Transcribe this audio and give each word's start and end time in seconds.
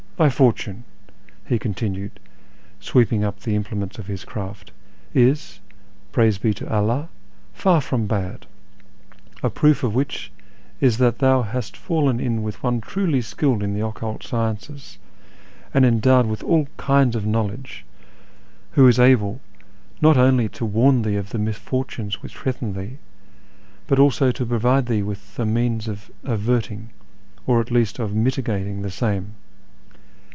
Thy 0.17 0.29
fortune," 0.29 0.83
he 1.47 1.57
continued, 1.57 2.19
sweeping 2.79 3.23
up 3.23 3.39
the 3.39 3.55
implements 3.55 3.97
of 3.97 4.05
his 4.05 4.23
craft," 4.23 4.71
is, 5.31 5.59
praise 6.11 6.37
be 6.37 6.53
to 6.53 6.71
Allah, 6.71 7.09
far 7.55 7.81
from 7.81 8.05
bad; 8.05 8.45
a 9.41 9.49
proof 9.49 9.81
of 9.83 9.95
which 9.95 10.31
is 10.79 10.99
that 10.99 11.17
thou 11.17 11.41
hast 11.41 11.75
fallen 11.75 12.19
in 12.19 12.43
with 12.43 12.61
one 12.61 12.81
truly 12.81 13.19
skilled 13.21 13.63
in 13.63 13.73
the 13.73 13.83
occult 13.83 14.21
sciences, 14.21 14.99
and 15.73 15.85
endowed 15.85 16.27
with 16.27 16.43
all 16.43 16.67
kinds 16.77 17.15
of 17.15 17.25
knowledge, 17.25 17.83
who 18.73 18.87
is 18.87 18.99
able 18.99 19.41
not 20.01 20.17
only 20.17 20.47
to 20.49 20.63
warn 20.65 21.01
thee 21.01 21.15
of 21.15 21.31
the 21.31 21.39
misfortunes 21.39 22.21
which 22.21 22.37
threaten 22.37 22.73
thee, 22.73 22.99
but 23.87 23.97
also 23.97 24.31
to 24.31 24.45
provide 24.45 24.85
thee 24.85 25.01
with 25.01 25.35
the 25.35 25.47
means 25.47 25.87
of 25.87 26.11
averting, 26.23 26.91
or 27.47 27.59
at 27.59 27.71
least 27.71 27.97
of 27.97 28.13
mitigating, 28.13 28.83
the 28.83 28.91
same. 28.91 29.33